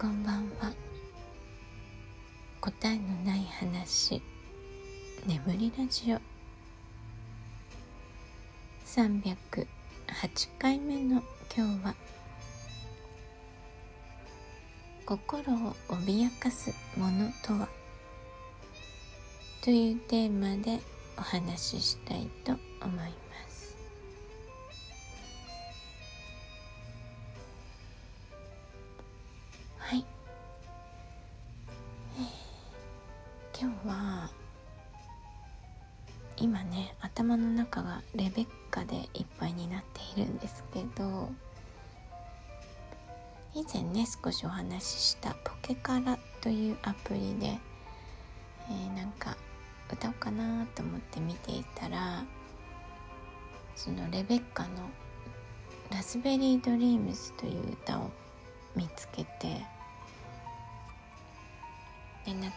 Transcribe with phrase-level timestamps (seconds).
[0.00, 0.72] こんばんは。
[2.60, 4.22] 答えのない話。
[5.26, 6.20] 眠りラジオ。
[8.86, 9.66] 308
[10.56, 11.20] 回目の
[11.52, 11.94] 今日は
[15.04, 17.68] 心を脅かすものとは？
[19.64, 20.78] というテーマで
[21.18, 23.27] お話ししたいと思います。
[33.60, 34.30] 今日は
[36.36, 39.82] 今ね頭の中がレベッカでいっぱいになっ
[40.14, 41.28] ているんですけど
[43.56, 49.36] 以前ね少しお話ししたポケカラというアプリで、えー、なんか
[49.92, 52.22] 歌おうかなと思って見ていたら
[53.74, 54.68] そのレベッカの
[55.90, 58.10] 「ラズベリードリームズ」という歌を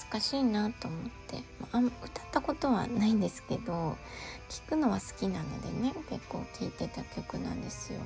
[0.00, 1.42] 懐かしいなと思って。
[1.72, 3.96] まあ歌ったことはないんですけど
[4.48, 8.00] 聴くのは好きなのでね結構聴いてた曲なんですよ。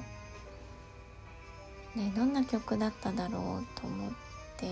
[1.97, 4.11] でどんな曲だっただろうと思っ
[4.56, 4.67] て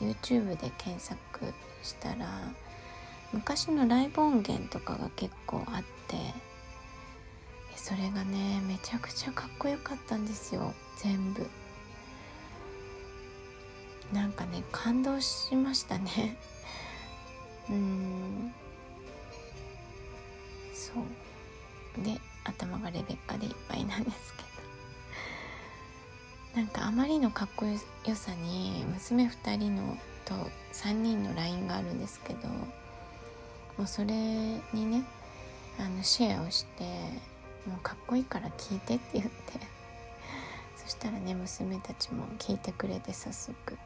[0.00, 2.26] YouTube で検索したら
[3.32, 6.16] 昔のライブ音源とかが結構あって
[7.76, 10.74] それがねめちゃくちゃかっこよかったんですよ。
[10.98, 11.46] 全部。
[14.12, 16.36] なんかね感動しましたね。
[17.70, 18.52] うん。
[20.74, 22.04] そう。
[22.04, 24.42] で頭がレベッカでいっぱいなんですけ
[26.54, 26.60] ど。
[26.60, 27.76] なんかあまりのかっこよ
[28.14, 30.34] さに娘2人のと
[30.72, 32.48] 3人の LINE があるんですけど。
[32.48, 35.04] もうそれにね
[35.78, 36.84] あのシェアをして
[37.66, 39.76] もうかっこいいから聞いてって言って。
[40.76, 43.76] そしたらね娘たちも聞いてくれて早速。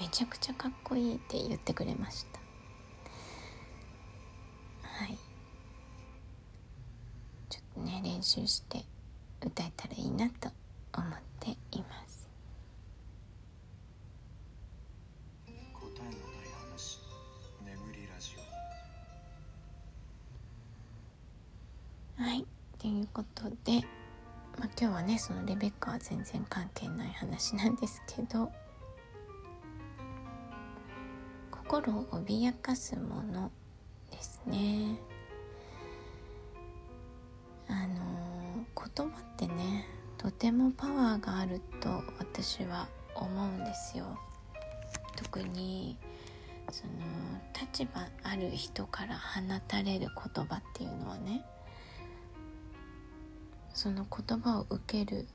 [0.00, 2.40] めちゃくちゃかっこいいって言ってくれました。
[4.82, 5.18] はい。
[7.48, 8.84] ちょっとね練習して
[9.44, 10.50] 歌えたらいいなと
[10.94, 11.10] 思っ
[11.40, 12.28] ています。
[22.16, 22.46] はい。
[22.78, 23.80] ということで、
[24.58, 28.52] まあ、今日はねそのレベッカは全然関係ない話なんですけど
[31.72, 33.50] 心を脅かすもの
[34.10, 34.98] ですね。
[37.66, 39.86] あの言葉ってね
[40.18, 41.88] とてもパワーがあると
[42.18, 44.18] 私は思うんですよ。
[45.16, 45.96] 特に
[46.70, 46.92] その
[47.58, 51.42] 立場ある人から放たれる言葉っていうのはね
[53.72, 55.26] その言葉を受ける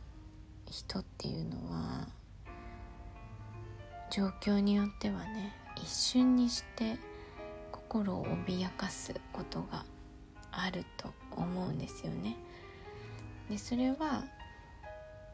[0.70, 2.08] 人っていうのは
[4.12, 6.98] 状況によってはね一瞬にして
[7.72, 9.86] 心を脅かすことが
[10.52, 12.36] あると思うんですよね。
[13.50, 14.24] でそれは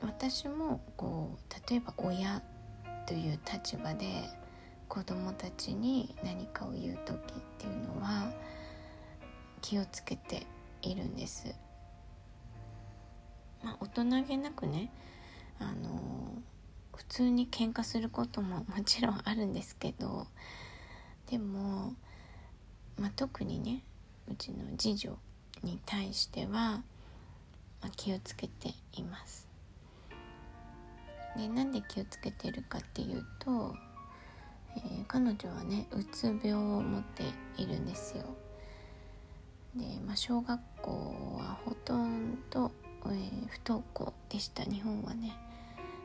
[0.01, 2.41] 私もこう例えば親
[3.07, 4.29] という立場で
[4.87, 8.31] 子供たちに何かを言う時っていうのは
[9.61, 10.45] 気をつけて
[10.81, 11.55] いるんです。
[13.63, 14.91] まあ、大人げなくね
[15.57, 16.33] あの
[16.95, 20.27] 普通に喧嘩することも もちろんあるんですけど
[21.27, 21.93] でも、
[22.97, 23.83] まあ、特にね
[24.27, 25.17] うちの次女
[25.63, 26.83] に対しては、ま
[27.83, 29.47] あ、気をつけています。
[31.35, 33.75] でなんで気をつけてるかっていうと、
[34.75, 37.23] えー、彼女はねうつ病を持って
[37.57, 38.25] いるんですよ。
[39.75, 42.71] で、まあ、小学校はほとんど
[43.05, 45.33] えー、不登校でした日本はね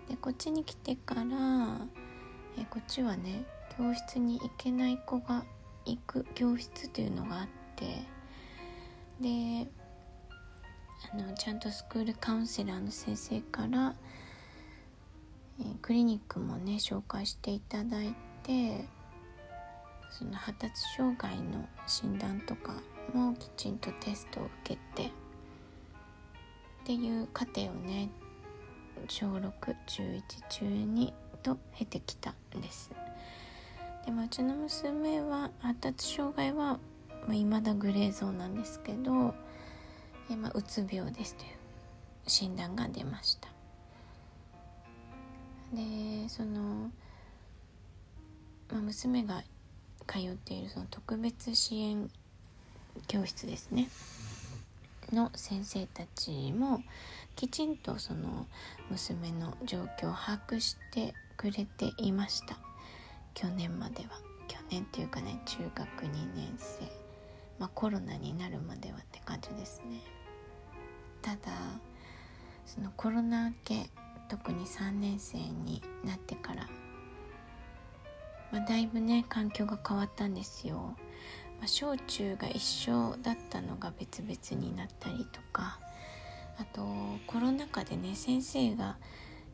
[0.08, 1.22] でこっちに来てから、
[2.58, 3.44] え、こっちはね
[3.76, 5.44] 教室に行けない子が
[5.84, 8.02] 行く教室というのがあって
[9.20, 9.68] で
[11.12, 13.94] あのちゃんとスクールカウンセラーの先生から、
[15.60, 18.86] え、クリニックもね紹介していただいて
[20.10, 22.74] その発達障害の診断とか
[23.14, 25.10] もきちんとテストを受けてっ
[26.84, 28.10] ていう過程をね
[29.08, 29.50] 小6
[29.86, 31.12] 中1中2
[31.42, 32.90] と経てきたんです。
[34.04, 36.78] でもうちの娘は発達障害は、
[37.26, 39.34] まあ、未だグレーゾーンなんですけど、
[40.30, 41.50] えまあ、うつ病ですという
[42.26, 43.48] 診断が出ました。
[45.72, 46.90] でその、
[48.70, 49.42] まあ、娘が
[50.06, 52.10] 通っているその特別支援
[53.06, 53.88] 教室ですね。
[55.14, 56.82] の先生たちも
[57.36, 58.46] きちんとその
[58.90, 62.58] 娘の状況を把握してくれていました。
[63.34, 64.08] 去年までは。
[64.48, 66.84] 去年っていうかね中学2年生。
[67.58, 70.00] まあコロナになるまではって感じですね。
[71.22, 71.52] ただ
[72.66, 73.90] そのコロナ明け
[74.28, 76.68] 特に3年生になってから、
[78.52, 80.94] まあ、だいぶね環境が変わったんですよ、
[81.58, 85.78] まあ、小中が一緒だったのが別々になったりとか
[86.58, 86.82] あと
[87.26, 88.96] コロナ禍でね先生が、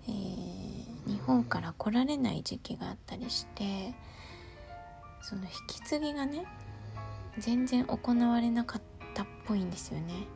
[0.06, 3.95] えー、日本から来られない時期があったりして
[5.23, 6.45] その引き継ぎがね
[7.39, 8.83] 全然行われなかっ
[9.15, 10.27] たっぽいんですよね。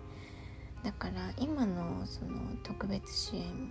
[0.83, 3.69] だから今のその特別支援の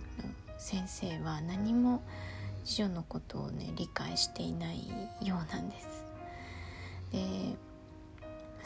[0.58, 2.02] 先生は何も
[2.64, 4.88] 次女のことをね理解していない
[5.22, 6.04] ようなんです。
[7.12, 7.56] で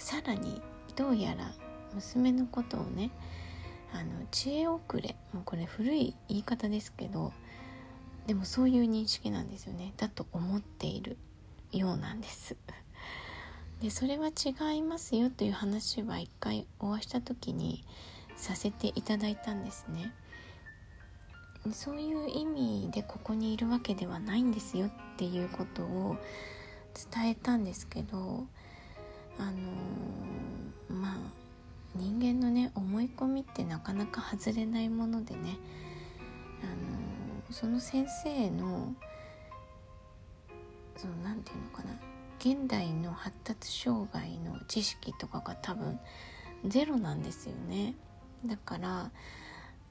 [0.02, 0.60] さらに
[0.96, 1.52] どうやら
[1.94, 3.12] 娘のことをね
[3.94, 7.32] あの知恵遅れもうこれ古い言い方ですけど
[8.26, 9.92] でもそういう認識なんですよね。
[9.96, 11.18] だと思っている
[11.72, 12.56] ようなんです。
[13.80, 17.84] でそれは違いますよという話は一回お会いした時に
[18.36, 20.12] させていただいたんですね。
[21.72, 26.16] そういう意味でここにいるわけではないんですよっていうことを
[27.12, 28.46] 伝えたんですけど
[29.38, 31.16] あのー、まあ
[31.94, 35.58] 人間のね思い込みってなかなか外れないものでね、
[36.62, 38.94] あのー、その先生の
[40.96, 42.12] その何て言うのかな。
[42.38, 46.00] 現代の発達障害の知識とかが多分
[46.66, 47.94] ゼロなんですよね。
[48.44, 49.10] だから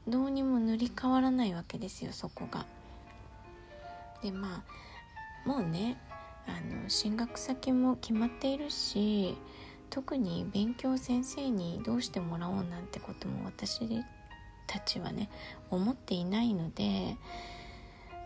[0.05, 2.65] どうにも塗り替わらないわけですよそこが。
[4.21, 4.63] でま
[5.45, 5.97] あもうね
[6.47, 6.51] あ
[6.83, 9.37] の進学先も決まっているし
[9.89, 13.81] 特に勉強先生にどうしてもらおうなんてことも私
[14.67, 15.29] たちはね
[15.69, 17.17] 思っていないので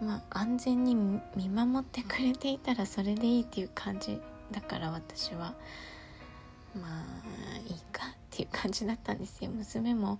[0.01, 4.19] まあ安全に見守ってくれていたらそれでいいっていう感じ
[4.51, 5.55] だから私は。
[6.81, 9.49] まあいいかっていう感じだったんですよ。
[9.51, 10.19] 娘も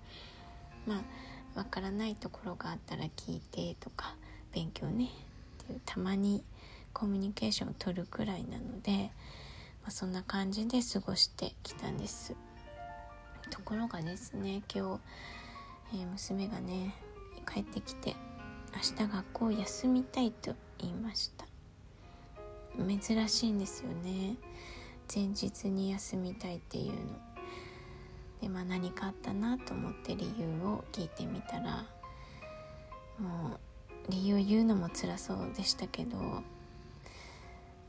[0.88, 0.96] ま
[1.56, 4.16] あわからないところがあったら聞いてとか
[4.54, 5.10] 勉強ね。
[5.64, 6.44] っていうたまに
[6.96, 9.12] コミュニケーションを取るくらいなので、
[9.84, 12.34] まあ、そんな感じで過ごしてきたんです。
[13.52, 15.02] ところがですね今日、
[15.94, 16.96] えー、娘がね
[17.54, 18.16] 帰ってきて
[18.74, 21.46] 明日学校休みたいと言いました。
[22.78, 24.38] 珍しいんですよね。
[25.14, 26.98] 前日に休みたいっていうの。
[28.42, 31.86] でまあ何かあったなと思って理由を聞いてみたら
[33.20, 33.60] も
[34.08, 36.18] う理由言うのも辛そうでしたけど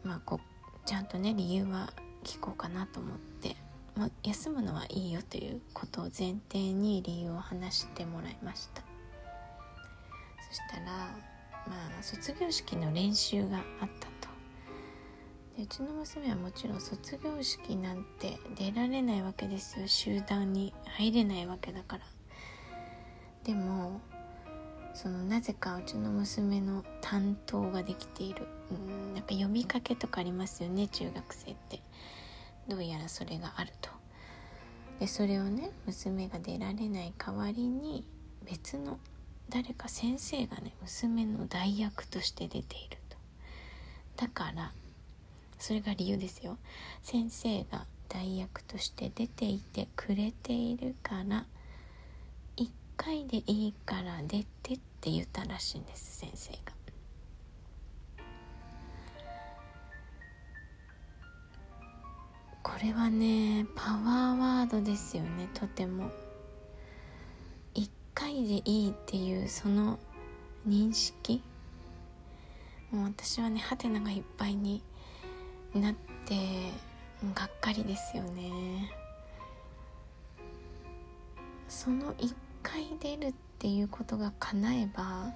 [0.06, 0.40] まあこ
[0.84, 1.92] ちゃんとね理由は
[2.22, 3.56] 聞こうかなと思って、
[3.96, 8.82] まあ、休むのはいいよということを前提に理由を話してもらいました。
[10.48, 10.86] そしたら
[11.66, 14.28] まあ卒業式の練習があったと。
[15.56, 19.88] でうちの娘はもちろん卒業式なんて出られないわけですよ。
[19.88, 22.04] 集団に入れないわけだから。
[23.42, 24.00] でも
[24.94, 28.46] そのなぜかうちの娘の担当ができている。
[28.70, 31.80] うんなんか呼びかけとかありますよね中学生って。
[32.68, 33.90] どうやらそれがあると。
[34.98, 38.06] でそれをね娘が出られない代わりに
[38.44, 38.98] 別の
[39.48, 43.16] 誰か先生がね娘の代役として出ていると。
[44.16, 44.72] だから
[45.58, 46.58] それが理由ですよ。
[47.02, 51.46] 先生が代役として出ていてくれているから
[52.56, 56.75] 1回でいいから出てって言ったらしいんです先生が。
[62.66, 66.10] これはねパワーワードですよねとても。
[67.76, 70.00] 1回でいいっていうその
[70.66, 71.40] 認識？
[72.90, 74.82] もう私はねハテナがいっぱいに
[75.76, 75.94] なっ
[76.24, 76.72] て
[77.36, 78.90] がっかりですよね。
[81.68, 85.30] その1回出るっていうことが叶えば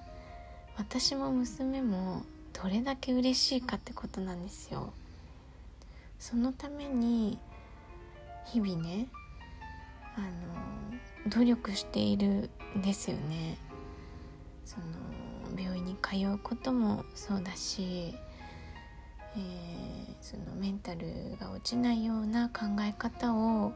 [0.77, 4.91] 私も娘もどれだけ嬉しいかってことなんですよ。
[6.21, 7.39] そのために
[8.45, 9.07] 日々ね
[10.15, 10.21] あ
[11.25, 13.57] の努力しているんですよね。
[14.63, 18.13] その病院に通うこともそうだし
[19.35, 23.71] えー、そのメンタルが落ちないような考え方を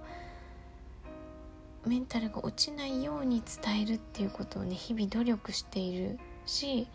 [1.85, 6.87] メンタルが落ちないように伝えるっていうことをね日々努力しているし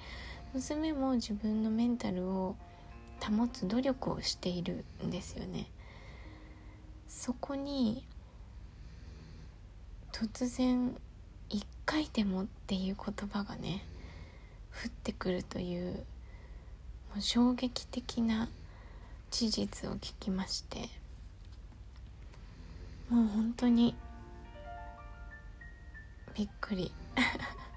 [0.52, 2.56] 娘も自分のメンタルを
[3.20, 5.66] 保つ努力をしているんですよね。
[7.08, 8.06] そこに
[10.12, 10.96] 突然
[11.50, 13.84] 「一回でも」っていう言葉がね
[14.84, 18.48] 降ってくるというもう衝撃的な
[19.30, 20.88] 事実を聞きまして
[23.08, 23.94] もう本当に
[26.34, 26.92] びっくり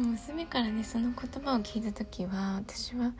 [0.00, 3.12] 娘からねその言葉を聞いた時は私は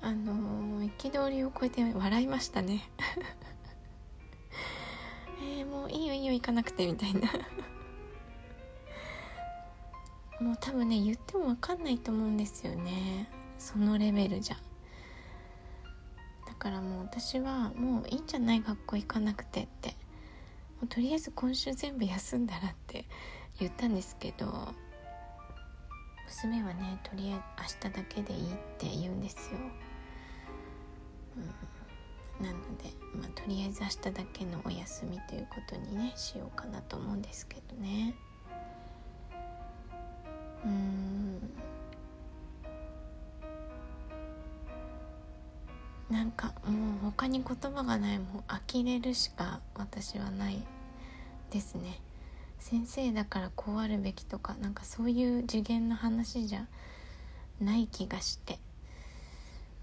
[0.00, 2.90] あの憤りを超えて笑いましたね。
[5.40, 7.20] えー、もういいよいいよ行かなくてみたいな。
[10.40, 13.28] もう多分ね言っても分かんないと思うんですよね。
[13.58, 14.56] そのレベルじゃ。
[16.46, 19.90] だからもう私はもういいんじゃない学校行かなくてって。
[19.90, 19.96] も
[20.84, 23.04] うとりあえず今週全部休んだらって
[23.60, 24.74] 言ったんですけど
[26.32, 29.58] 娘はねとりあえず明日だけでいいって言うんですよ、
[32.40, 32.84] うん、なので、
[33.14, 38.14] まあ、とりあえず明日だけのお休みということにねしようかなと思うんですけどね。
[40.64, 41.52] うん。
[46.08, 50.62] なんかもう他に言葉がないもう呆れるしか私はない
[51.50, 52.00] ですね。
[52.62, 56.68] 先生だからこうあるべきとかなんかそういう次元の話じゃ
[57.60, 58.60] ない気がして、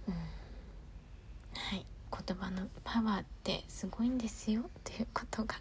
[0.08, 1.86] うん、はい。
[2.26, 5.56] 言葉のパワーってすごいんですよということが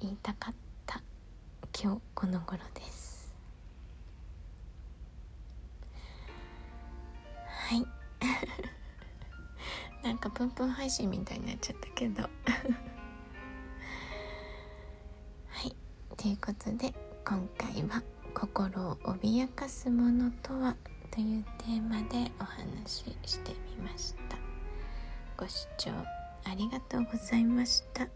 [0.00, 0.54] 言いたかっ
[0.86, 1.00] た。
[1.80, 3.32] 今日この頃です。
[7.46, 7.86] はい。
[10.02, 12.28] なんかプンプン配信みたいになっちゃったけど。
[16.24, 18.02] ということで今回は
[18.32, 20.74] 「心を脅かすものとは?」
[21.12, 24.38] というテーマでお話ししてみました
[25.36, 25.90] ご視聴
[26.44, 28.08] ありがとうございました